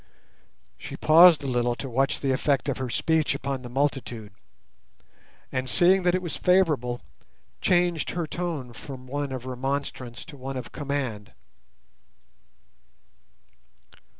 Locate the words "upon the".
3.35-3.69